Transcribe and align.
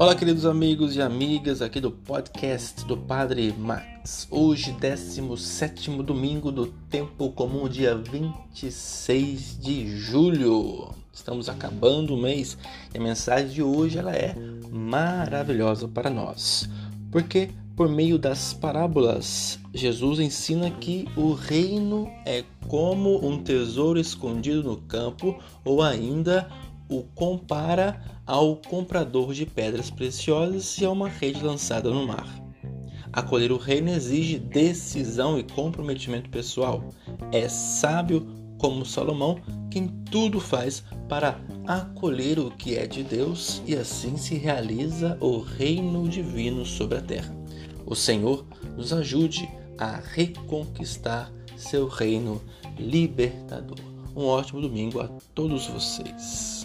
Olá, 0.00 0.14
queridos 0.14 0.46
amigos 0.46 0.94
e 0.94 1.02
amigas 1.02 1.60
aqui 1.60 1.80
do 1.80 1.90
podcast 1.90 2.84
do 2.84 2.96
Padre 2.96 3.52
Max. 3.58 4.28
Hoje, 4.30 4.70
17 4.70 5.90
domingo 6.04 6.52
do 6.52 6.68
Tempo 6.88 7.32
Comum, 7.32 7.68
dia 7.68 7.96
26 7.96 9.58
de 9.58 9.88
julho. 9.98 10.94
Estamos 11.12 11.48
acabando 11.48 12.14
o 12.14 12.16
mês 12.16 12.56
e 12.94 12.98
a 12.98 13.00
mensagem 13.00 13.48
de 13.48 13.60
hoje 13.60 13.98
ela 13.98 14.14
é 14.14 14.36
maravilhosa 14.70 15.88
para 15.88 16.08
nós. 16.08 16.70
Porque 17.10 17.50
por 17.74 17.88
meio 17.88 18.20
das 18.20 18.52
parábolas, 18.52 19.58
Jesus 19.74 20.20
ensina 20.20 20.70
que 20.70 21.08
o 21.16 21.32
reino 21.32 22.08
é 22.24 22.44
como 22.68 23.26
um 23.26 23.42
tesouro 23.42 23.98
escondido 23.98 24.62
no 24.62 24.76
campo 24.76 25.36
ou 25.64 25.82
ainda 25.82 26.48
o 26.88 27.02
compara 27.14 28.00
ao 28.26 28.56
comprador 28.56 29.32
de 29.32 29.44
pedras 29.44 29.90
preciosas 29.90 30.78
e 30.78 30.84
a 30.84 30.90
uma 30.90 31.08
rede 31.08 31.42
lançada 31.42 31.90
no 31.90 32.06
mar. 32.06 32.26
Acolher 33.12 33.50
o 33.52 33.56
reino 33.56 33.90
exige 33.90 34.38
decisão 34.38 35.38
e 35.38 35.42
comprometimento 35.42 36.28
pessoal. 36.30 36.84
É 37.32 37.48
sábio 37.48 38.26
como 38.58 38.84
Salomão 38.84 39.40
quem 39.70 39.88
tudo 40.10 40.40
faz 40.40 40.82
para 41.08 41.40
acolher 41.66 42.38
o 42.38 42.50
que 42.50 42.76
é 42.76 42.86
de 42.86 43.02
Deus 43.02 43.62
e 43.66 43.74
assim 43.74 44.16
se 44.16 44.34
realiza 44.34 45.16
o 45.20 45.40
reino 45.40 46.08
divino 46.08 46.64
sobre 46.64 46.98
a 46.98 47.02
terra. 47.02 47.34
O 47.86 47.94
Senhor 47.94 48.46
nos 48.76 48.92
ajude 48.92 49.48
a 49.78 49.96
reconquistar 49.96 51.32
seu 51.56 51.86
reino 51.88 52.40
libertador. 52.78 53.78
Um 54.14 54.24
ótimo 54.24 54.60
domingo 54.60 55.00
a 55.00 55.08
todos 55.34 55.66
vocês. 55.66 56.57